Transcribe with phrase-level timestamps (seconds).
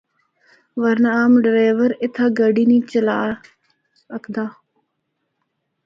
[0.81, 3.17] ورنہ عام ڈریور اِتھا گڈی نیں چَلّا
[4.13, 4.45] ہکدا۔